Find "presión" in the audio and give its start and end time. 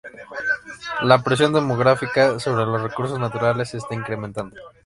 1.21-1.53